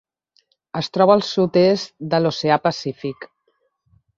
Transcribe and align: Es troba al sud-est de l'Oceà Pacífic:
Es 0.79 0.87
troba 0.95 1.17
al 1.17 1.21
sud-est 1.27 1.93
de 2.15 2.23
l'Oceà 2.25 2.59
Pacífic: 2.67 3.33